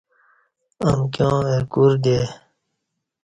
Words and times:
امکیوں 0.87 1.39
اہ 1.49 1.57
کوردے 1.71 2.19